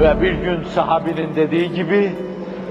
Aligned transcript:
Ve 0.00 0.22
bir 0.22 0.32
gün 0.32 0.62
sahabinin 0.62 1.36
dediği 1.36 1.72
gibi, 1.72 2.12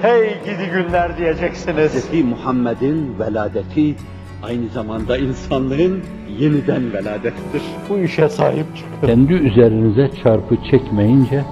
hey 0.01 0.29
gidi 0.45 0.71
günler 0.73 1.17
diyeceksiniz. 1.17 2.11
Hz. 2.11 2.23
Muhammed'in 2.23 3.19
veladeti 3.19 3.95
aynı 4.43 4.67
zamanda 4.67 5.17
insanlığın 5.17 6.03
yeniden 6.39 6.93
veladettir. 6.93 7.61
Bu 7.89 7.97
işe 7.97 8.29
sahip 8.29 8.65
çıkın. 8.75 9.07
Kendi 9.07 9.33
üzerinize 9.33 10.09
çarpı 10.23 10.55
çekmeyince 10.71 11.43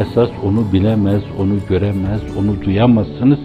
esas 0.00 0.30
onu 0.44 0.72
bilemez, 0.72 1.22
onu 1.38 1.54
göremez, 1.68 2.36
onu 2.38 2.64
duyamazsınız. 2.64 3.38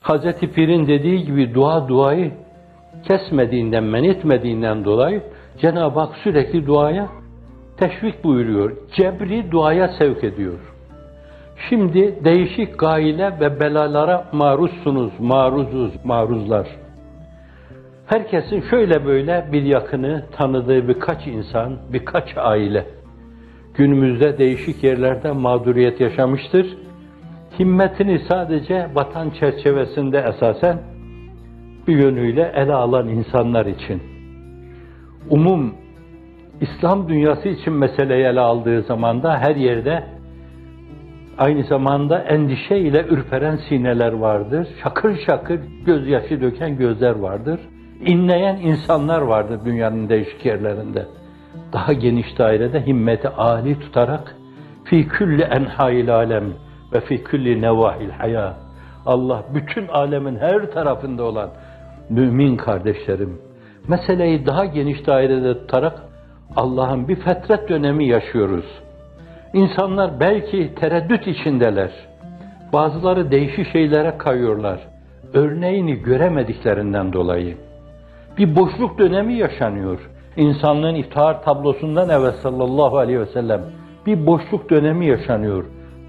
Hazreti 0.00 0.52
Pir'in 0.52 0.86
dediği 0.86 1.24
gibi 1.24 1.54
dua 1.54 1.88
duayı 1.88 2.32
kesmediğinden, 3.08 3.84
men 3.84 4.04
etmediğinden 4.04 4.84
dolayı 4.84 5.22
Cenab-ı 5.60 6.00
Hak 6.00 6.16
sürekli 6.16 6.66
duaya 6.66 7.08
teşvik 7.78 8.24
buyuruyor. 8.24 8.72
Cebri 8.96 9.50
duaya 9.50 9.88
sevk 9.88 10.24
ediyor. 10.24 10.58
Şimdi 11.68 12.24
değişik 12.24 12.78
gaile 12.78 13.40
ve 13.40 13.60
belalara 13.60 14.24
maruzsunuz, 14.32 15.12
maruzuz, 15.20 16.04
maruzlar. 16.04 16.68
Herkesin 18.06 18.60
şöyle 18.70 19.06
böyle 19.06 19.48
bir 19.52 19.62
yakını, 19.62 20.24
tanıdığı 20.32 20.88
birkaç 20.88 21.26
insan, 21.26 21.76
birkaç 21.92 22.36
aile 22.36 22.86
günümüzde 23.74 24.38
değişik 24.38 24.84
yerlerde 24.84 25.32
mağduriyet 25.32 26.00
yaşamıştır. 26.00 26.76
Himmetini 27.58 28.18
sadece 28.18 28.86
vatan 28.94 29.30
çerçevesinde 29.30 30.18
esasen 30.18 30.78
bir 31.88 31.96
yönüyle 31.96 32.52
ele 32.54 32.74
alan 32.74 33.08
insanlar 33.08 33.66
için. 33.66 34.02
Umum 35.30 35.74
İslam 36.60 37.08
dünyası 37.08 37.48
için 37.48 37.72
meseleyi 37.72 38.24
ele 38.24 38.40
aldığı 38.40 38.82
zaman 38.82 39.22
da 39.22 39.38
her 39.38 39.56
yerde 39.56 40.04
aynı 41.38 41.64
zamanda 41.64 42.18
endişe 42.18 42.76
ile 42.76 43.04
ürperen 43.04 43.58
sineler 43.68 44.12
vardır. 44.12 44.68
Şakır 44.82 45.18
şakır 45.26 45.60
gözyaşı 45.86 46.40
döken 46.40 46.76
gözler 46.76 47.14
vardır. 47.18 47.60
İnleyen 48.06 48.56
insanlar 48.56 49.20
vardır 49.22 49.60
dünyanın 49.64 50.08
değişik 50.08 50.46
yerlerinde. 50.46 51.06
Daha 51.72 51.92
geniş 51.92 52.38
dairede 52.38 52.86
himmeti 52.86 53.28
âli 53.28 53.80
tutarak 53.80 54.36
fi 54.84 55.08
külli 55.08 55.42
enhail 55.42 56.14
alem 56.14 56.44
ve 56.94 57.00
fi 57.00 57.24
külli 57.24 57.62
nevahil 57.62 58.10
haya. 58.10 58.56
Allah 59.06 59.44
bütün 59.54 59.88
alemin 59.88 60.36
her 60.36 60.70
tarafında 60.70 61.22
olan 61.22 61.50
mümin 62.10 62.56
kardeşlerim, 62.56 63.40
meseleyi 63.88 64.46
daha 64.46 64.64
geniş 64.64 65.06
dairede 65.06 65.54
tutarak 65.54 66.07
Allah'ın 66.56 67.08
bir 67.08 67.16
fetret 67.16 67.68
dönemi 67.68 68.06
yaşıyoruz. 68.06 68.64
İnsanlar 69.52 70.20
belki 70.20 70.74
tereddüt 70.74 71.26
içindeler. 71.26 71.90
Bazıları 72.72 73.30
değişik 73.30 73.72
şeylere 73.72 74.18
kayıyorlar. 74.18 74.80
Örneğini 75.34 75.94
göremediklerinden 75.94 77.12
dolayı. 77.12 77.56
Bir 78.38 78.56
boşluk 78.56 78.98
dönemi 78.98 79.34
yaşanıyor. 79.34 80.10
İnsanlığın 80.36 80.94
iftihar 80.94 81.42
tablosundan 81.42 82.08
evvel 82.08 82.32
sallallahu 82.32 82.98
aleyhi 82.98 83.20
ve 83.20 83.26
sellem 83.26 83.60
bir 84.06 84.26
boşluk 84.26 84.70
dönemi 84.70 85.06
yaşanıyor. 85.06 85.64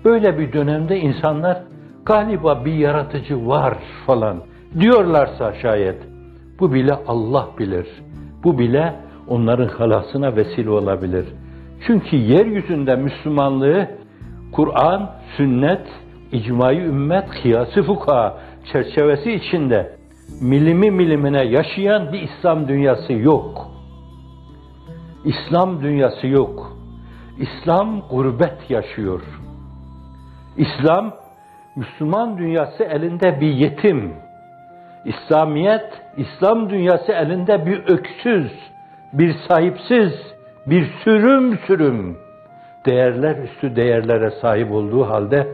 Böyle 0.06 0.40
bir 0.40 0.54
dönemde 0.54 1.00
insanlar 1.00 1.64
galiba 2.06 2.66
bir 2.66 2.74
yaratıcı 2.74 3.48
var 3.48 3.78
falan 4.06 4.38
diyorlarsa 4.80 5.54
şayet 5.54 5.98
bu 6.60 6.74
bile 6.74 6.94
Allah 7.08 7.48
bilir. 7.60 7.88
Bu 8.44 8.60
bile 8.60 8.96
onların 9.30 9.68
halasına 9.68 10.36
vesile 10.36 10.70
olabilir. 10.70 11.26
Çünkü 11.88 12.16
yeryüzünde 12.16 12.96
Müslümanlığı 12.96 13.88
Kur'an, 14.52 15.10
sünnet, 15.38 15.88
icmai 16.32 16.78
ümmet, 16.78 17.30
kıyası 17.30 17.84
fuka 17.84 18.38
çerçevesi 18.72 19.32
içinde 19.34 19.96
milimi 20.42 20.92
milimine 20.92 21.44
yaşayan 21.44 22.14
bir 22.14 22.22
İslam 22.22 22.68
dünyası 22.68 23.14
yok. 23.14 23.68
İslam 25.26 25.82
dünyası 25.82 26.28
yok. 26.28 26.78
İslam 27.40 28.02
gurbet 28.10 28.70
yaşıyor. 28.70 29.22
İslam, 30.58 31.14
Müslüman 31.76 32.38
dünyası 32.38 32.84
elinde 32.84 33.42
bir 33.42 33.54
yetim. 33.54 34.14
İslamiyet, 35.06 36.02
İslam 36.18 36.70
dünyası 36.70 37.12
elinde 37.12 37.66
bir 37.66 37.88
öksüz, 37.88 38.52
bir 39.14 39.36
sahipsiz, 39.48 40.14
bir 40.66 40.92
sürüm 41.04 41.60
sürüm 41.68 42.18
değerler 42.86 43.36
üstü 43.44 43.76
değerlere 43.76 44.32
sahip 44.42 44.72
olduğu 44.72 45.10
halde 45.10 45.48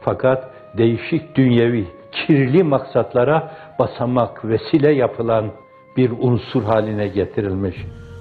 fakat 0.00 0.50
değişik 0.78 1.36
dünyevi, 1.36 1.86
kirli 2.12 2.62
maksatlara 2.62 3.52
basamak, 3.78 4.44
vesile 4.44 4.92
yapılan 4.92 5.50
bir 5.96 6.10
unsur 6.18 6.62
haline 6.62 7.08
getirilmiş. 7.08 7.76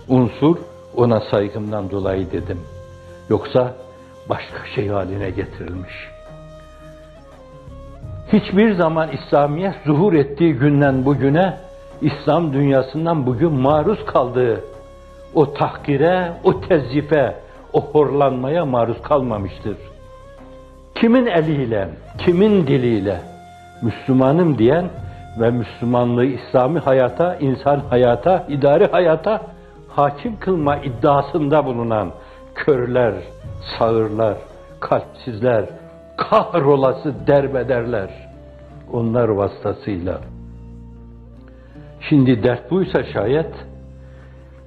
Unsur 0.07 0.57
ona 0.95 1.19
saygımdan 1.19 1.91
dolayı 1.91 2.31
dedim. 2.31 2.59
Yoksa 3.29 3.73
başka 4.29 4.65
şey 4.75 4.87
haline 4.87 5.29
getirilmiş. 5.29 5.93
Hiçbir 8.33 8.73
zaman 8.73 9.09
İslamiyet 9.11 9.75
zuhur 9.85 10.13
ettiği 10.13 10.53
günden 10.53 11.05
bugüne 11.05 11.57
İslam 12.01 12.53
dünyasından 12.53 13.25
bugün 13.25 13.53
maruz 13.53 14.05
kaldığı 14.05 14.63
o 15.33 15.53
tahkire, 15.53 16.33
o 16.43 16.61
tezyife, 16.61 17.35
o 17.73 17.81
horlanmaya 17.81 18.65
maruz 18.65 19.01
kalmamıştır. 19.01 19.77
Kimin 20.95 21.25
eliyle, 21.25 21.89
kimin 22.17 22.67
diliyle 22.67 23.21
Müslümanım 23.81 24.57
diyen 24.57 24.85
ve 25.39 25.51
Müslümanlığı 25.51 26.25
İslami 26.25 26.79
hayata, 26.79 27.35
insan 27.35 27.79
hayata, 27.79 28.45
idari 28.49 28.85
hayata 28.85 29.41
hakim 29.87 30.39
kılma 30.39 30.77
iddiasında 30.77 31.65
bulunan 31.65 32.11
körler, 32.55 33.13
sağırlar, 33.77 34.37
kalpsizler, 34.79 35.65
kahrolası 36.17 37.27
derbederler. 37.27 38.09
Onlar 38.93 39.27
vasıtasıyla. 39.27 40.19
Şimdi 42.09 42.43
dert 42.43 42.71
buysa 42.71 43.03
şayet, 43.03 43.53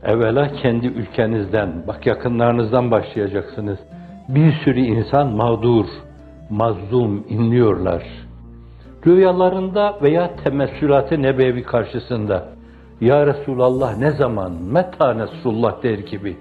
evvela 0.02 0.48
kendi 0.48 0.86
ülkenizden, 0.86 1.70
bak 1.88 2.06
yakınlarınızdan 2.06 2.90
başlayacaksınız. 2.90 3.78
Bir 4.28 4.52
sürü 4.52 4.80
insan 4.80 5.28
mağdur, 5.28 5.86
mazlum 6.50 7.24
inliyorlar. 7.28 8.02
Rüyalarında 9.06 9.98
veya 10.02 10.30
temessülat-ı 10.44 11.22
nebevi 11.22 11.62
karşısında 11.62 12.48
Ya 13.00 13.26
Resulallah 13.26 13.98
ne 13.98 14.10
zaman, 14.10 14.52
meta 14.52 15.14
Nesrullah 15.14 15.82
der 15.82 15.98
gibi. 15.98 16.36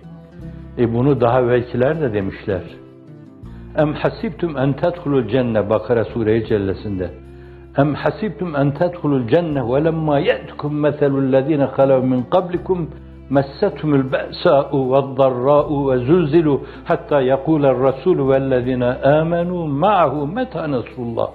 E 0.77 0.93
bunu 0.93 1.21
daha 1.21 1.41
evvelkiler 1.41 2.01
de 2.01 2.13
demişler. 2.13 2.61
Em 3.77 3.93
hasibtum 3.93 4.57
en 4.57 4.73
tedhulul 4.73 5.27
cenne 5.27 5.69
Bakara 5.69 6.05
Sure-i 6.05 6.47
Cellesinde. 6.47 7.09
Em 7.77 7.93
hasibtum 7.93 8.55
en 8.55 8.71
tedhulul 8.71 9.27
cenne 9.27 9.73
ve 9.73 9.83
lemma 9.83 10.19
ye'tukum 10.19 10.79
meselul 10.79 11.33
lezine 11.33 11.63
halav 11.63 12.03
min 12.03 12.23
qablikum 12.23 12.89
مستهم 13.30 13.94
البأساء 13.94 14.76
والضراء 14.76 15.72
وزلزلوا 15.72 16.58
حتى 16.86 17.14
يقول 17.14 17.66
الرسول 17.66 18.20
والذين 18.20 18.82
آمنوا 19.18 19.66
معه 19.66 20.24
متى 20.24 20.58
نصر 20.58 20.98
الله 20.98 21.28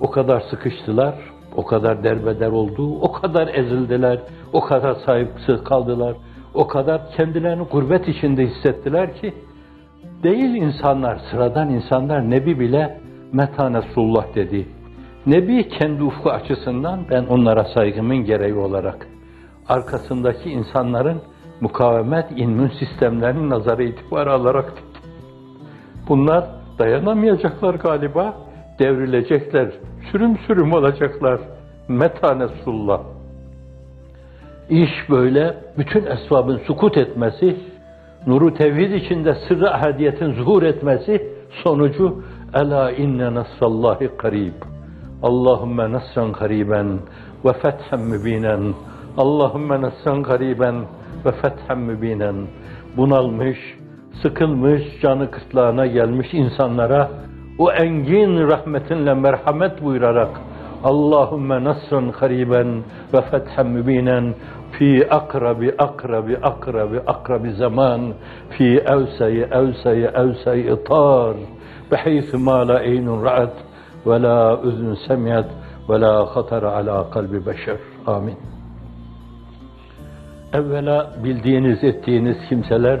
O 0.00 0.10
kadar 0.10 0.40
sıkıştılar, 0.40 1.14
o 1.56 1.64
kadar 1.64 2.04
derbeder 2.04 2.48
oldu, 2.48 2.98
o 3.00 3.12
kadar 3.12 3.48
ezildiler, 3.54 4.18
o 4.52 4.60
kadar 4.60 4.94
sahipsiz 4.94 5.64
kaldılar, 5.64 6.14
o 6.54 6.66
kadar 6.66 7.00
kendilerini 7.16 7.62
gurbet 7.62 8.08
içinde 8.08 8.46
hissettiler 8.46 9.14
ki, 9.14 9.34
değil 10.22 10.54
insanlar, 10.54 11.20
sıradan 11.30 11.70
insanlar, 11.70 12.30
Nebi 12.30 12.60
bile 12.60 13.00
Meta 13.32 13.68
Nesrullah 13.68 14.34
dedi. 14.34 14.66
Nebi 15.26 15.68
kendi 15.68 16.02
ufku 16.02 16.30
açısından 16.30 17.00
ben 17.10 17.24
onlara 17.24 17.64
saygımın 17.64 18.16
gereği 18.16 18.54
olarak 18.54 19.06
arkasındaki 19.69 20.49
insanların 20.49 21.21
mukavemet 21.61 22.25
immün 22.35 22.71
sistemlerinin 22.79 23.49
nazarı 23.49 23.83
itibarı 23.83 24.31
alarak. 24.31 24.73
Bunlar 26.09 26.45
dayanamayacaklar 26.79 27.75
galiba, 27.75 28.35
devrilecekler, 28.79 29.71
sürüm 30.11 30.37
sürüm 30.37 30.73
olacaklar. 30.73 31.39
Meta 31.87 32.35
Nesrullah. 32.35 33.01
İş 34.69 35.09
böyle, 35.09 35.57
bütün 35.77 36.05
esbabın 36.05 36.57
sukut 36.57 36.97
etmesi, 36.97 37.57
nuru 38.25 38.53
tevhid 38.53 38.91
içinde 38.91 39.35
sırrı 39.47 39.73
ahadiyetin 39.73 40.33
zuhur 40.33 40.63
etmesi, 40.63 41.27
sonucu 41.63 42.23
Ela 42.53 42.91
inne 42.91 43.33
nasrallahi 43.33 44.17
karib. 44.17 44.53
Allahümme 45.23 45.91
nasran 45.91 46.31
kariben 46.31 46.99
ve 47.45 47.53
fethen 47.53 47.99
mübinen. 47.99 48.73
Allahümme 49.17 49.81
nessen 49.81 50.23
gariben 50.23 50.75
ve 51.25 51.31
fethem 51.31 51.79
mübinen 51.79 52.35
bunalmış, 52.97 53.57
sıkılmış, 54.21 54.83
canı 55.01 55.31
kıtlığına 55.31 55.85
gelmiş 55.85 56.33
insanlara 56.33 57.09
o 57.59 57.71
engin 57.71 58.47
rahmetinle 58.47 59.13
merhamet 59.13 59.83
buyurarak 59.83 60.29
Allahümme 60.83 61.63
nasrın 61.63 62.09
hariben 62.09 62.83
ve 63.13 63.21
fethem 63.21 63.67
mübinen 63.67 64.35
fi 64.71 65.07
akrabi 65.09 65.75
akrabi 65.77 66.37
akrabi 66.37 66.99
akrabi 67.07 67.51
zaman 67.51 68.01
fi 68.49 68.63
evseyi 68.63 69.41
evseyi 69.41 70.05
evseyi 70.05 70.83
tar 70.83 71.35
beheytü 71.91 72.37
ma 72.37 72.67
la 72.67 72.79
eynun 72.79 73.25
ra'at 73.25 73.53
ve 74.07 74.21
la 74.21 74.59
üzün 74.63 74.97
semiyet 75.07 75.47
ve 75.89 76.01
la 76.01 76.25
khatar 76.33 76.63
ala 76.63 77.09
kalbi 77.09 77.45
beşer. 77.45 77.77
Amin. 78.07 78.56
Evvela 80.53 81.11
bildiğiniz, 81.23 81.83
ettiğiniz 81.83 82.37
kimseler, 82.49 82.99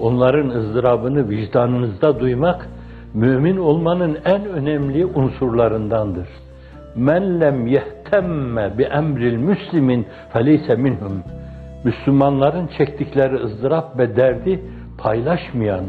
onların 0.00 0.48
ızdırabını 0.48 1.28
vicdanınızda 1.28 2.20
duymak, 2.20 2.68
mümin 3.14 3.56
olmanın 3.56 4.18
en 4.24 4.44
önemli 4.46 5.06
unsurlarındandır. 5.06 6.28
Men 6.94 7.40
lem 7.40 7.66
yehtemme 7.66 8.78
bi 8.78 8.82
emril 8.82 9.36
müslimin 9.36 10.06
feleyse 10.32 10.76
minhum. 10.76 11.22
Müslümanların 11.84 12.68
çektikleri 12.78 13.34
ızdırap 13.34 13.98
ve 13.98 14.16
derdi 14.16 14.60
paylaşmayan, 14.98 15.84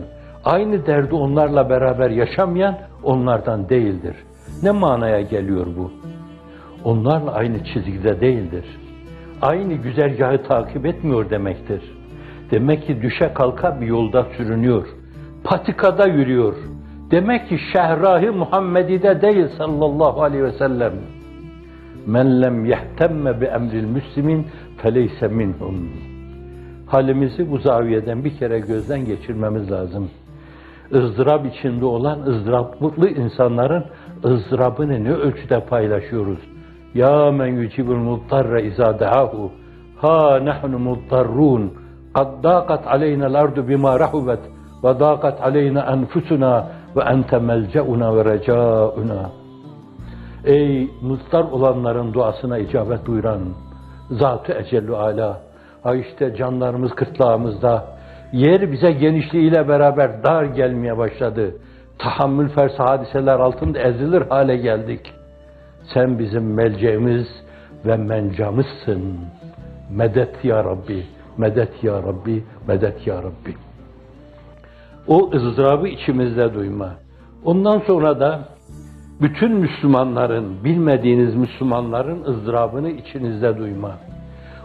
aynı 0.45 0.85
derdi 0.85 1.15
onlarla 1.15 1.69
beraber 1.69 2.09
yaşamayan 2.09 2.77
onlardan 3.03 3.69
değildir. 3.69 4.15
Ne 4.63 4.71
manaya 4.71 5.21
geliyor 5.21 5.67
bu? 5.77 5.91
Onlarla 6.83 7.31
aynı 7.31 7.63
çizgide 7.63 8.21
değildir 8.21 8.65
aynı 9.41 9.73
güzergahı 9.73 10.43
takip 10.43 10.85
etmiyor 10.85 11.29
demektir. 11.29 11.81
Demek 12.51 12.87
ki 12.87 13.01
düşe 13.01 13.33
kalka 13.33 13.81
bir 13.81 13.87
yolda 13.87 14.25
sürünüyor. 14.37 14.87
Patikada 15.43 16.07
yürüyor. 16.07 16.55
Demek 17.11 17.49
ki 17.49 17.59
şehrahı 17.73 18.33
Muhammedi'de 18.33 19.21
değil 19.21 19.47
sallallahu 19.57 20.23
aleyhi 20.23 20.43
ve 20.43 20.51
sellem. 20.51 20.93
Men 22.05 22.41
lem 22.41 22.65
yehtemme 22.65 23.41
bi 23.41 23.45
emril 23.45 23.83
müslimin 23.83 24.47
feleyse 24.77 25.27
minhum. 25.27 25.89
Halimizi 26.87 27.51
bu 27.51 27.57
zaviyeden 27.57 28.23
bir 28.23 28.37
kere 28.37 28.59
gözden 28.59 29.05
geçirmemiz 29.05 29.71
lazım. 29.71 30.09
ızdırap 30.93 31.45
içinde 31.45 31.85
olan 31.85 32.21
ızdıraplı 32.21 33.09
insanların 33.09 33.85
ızdırabını 34.25 35.03
ne 35.03 35.11
ölçüde 35.11 35.59
paylaşıyoruz? 35.59 36.39
Ya 37.01 37.31
men 37.31 37.51
yucibul 37.61 38.03
muttarra 38.09 38.59
iza 38.69 38.89
da'ahu 38.99 39.41
ha 40.01 40.39
nahnu 40.47 40.77
muttarrun 40.87 41.63
kad 42.15 42.29
daqat 42.43 42.83
aleyna 42.93 43.25
al-ardu 43.31 43.61
bima 43.69 43.91
rahubet 44.03 44.43
ve 44.83 44.91
daqat 45.05 45.37
aleyna 45.47 45.81
enfusuna 45.93 46.53
ve 46.95 47.01
ente 47.13 47.39
melceuna 47.49 48.07
ve 48.15 48.21
recauna 48.31 49.21
Ey 50.45 50.89
muttar 51.01 51.43
olanların 51.55 52.13
duasına 52.13 52.57
icabet 52.57 53.07
buyuran 53.07 53.41
Zat-ı 54.11 54.53
Ecellü 54.53 54.95
Ala 54.95 55.41
ha 55.83 55.95
işte 55.95 56.35
canlarımız 56.35 56.91
kırtlağımızda 56.95 57.73
yer 58.33 58.71
bize 58.71 58.91
genişliğiyle 58.91 59.67
beraber 59.67 60.23
dar 60.23 60.43
gelmeye 60.43 60.97
başladı. 60.97 61.55
Tahammül 61.99 62.49
fersi 62.49 62.77
hadiseler 62.77 63.39
altında 63.39 63.79
ezilir 63.79 64.21
hale 64.29 64.57
geldik. 64.57 65.13
Sen 65.93 66.19
bizim 66.19 66.53
melceğimiz 66.53 67.27
ve 67.85 67.97
mencamızsın. 67.97 69.17
Medet 69.91 70.45
ya 70.45 70.63
Rabbi, 70.63 71.03
medet 71.37 71.83
ya 71.83 71.93
Rabbi, 72.03 72.43
medet 72.67 73.07
ya 73.07 73.17
Rabbi. 73.17 73.55
O 75.07 75.31
ızdırabı 75.33 75.87
içimizde 75.87 76.53
duyma. 76.53 76.95
Ondan 77.45 77.79
sonra 77.79 78.19
da 78.19 78.39
bütün 79.21 79.51
Müslümanların, 79.51 80.63
bilmediğiniz 80.63 81.35
Müslümanların 81.35 82.23
ızdırabını 82.23 82.89
içinizde 82.89 83.57
duyma. 83.57 83.91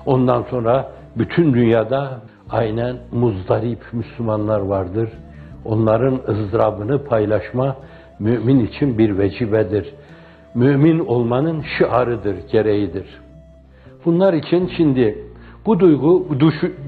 Ondan 0.06 0.42
sonra 0.42 0.90
bütün 1.18 1.54
dünyada 1.54 2.20
aynen 2.50 2.96
muzdarip 3.12 3.78
Müslümanlar 3.92 4.60
vardır. 4.60 5.08
Onların 5.64 6.20
ızdırabını 6.28 7.04
paylaşma 7.04 7.76
mümin 8.18 8.66
için 8.66 8.98
bir 8.98 9.18
vecibedir 9.18 9.94
mümin 10.54 10.98
olmanın 10.98 11.64
şiarıdır, 11.78 12.36
gereğidir. 12.52 13.06
Bunlar 14.04 14.32
için 14.32 14.70
şimdi 14.76 15.18
bu 15.66 15.80
duygu, 15.80 16.28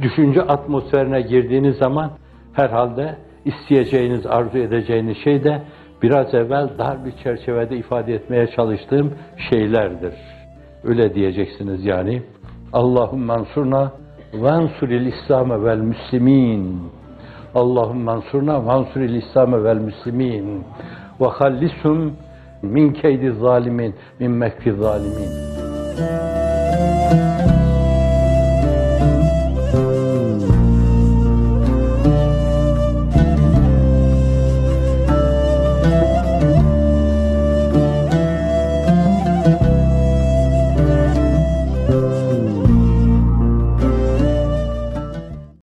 düşünce 0.03 0.43
atmosferine 0.43 1.21
girdiğiniz 1.21 1.77
zaman 1.77 2.11
herhalde 2.53 3.17
isteyeceğiniz, 3.45 4.27
arzu 4.27 4.59
edeceğiniz 4.59 5.17
şey 5.25 5.45
de 5.45 5.63
biraz 6.03 6.35
evvel 6.35 6.69
dar 6.79 7.05
bir 7.05 7.13
çerçevede 7.13 7.77
ifade 7.77 8.15
etmeye 8.15 8.47
çalıştığım 8.47 9.15
şeylerdir. 9.51 10.15
Öyle 10.85 11.15
diyeceksiniz 11.15 11.85
yani. 11.85 12.23
Allahümme 12.73 13.33
ansurna 13.33 13.93
ve 14.35 14.51
ansuril 14.51 15.07
İslam'e 15.07 15.65
vel 15.65 15.79
müslimin. 15.79 16.81
Allahümme 17.55 18.11
ansurna 18.11 18.67
ve 18.67 18.71
ansuril 18.71 19.15
İslam'e 19.15 19.65
vel 19.65 19.77
müslimin. 19.77 20.65
Ve 21.21 21.27
hallishum 21.27 22.13
min 22.65 22.93
keydi 22.93 23.31
zalimin, 23.41 23.95
min 24.21 24.31
mekfi 24.31 24.73
zalimin. 24.73 26.44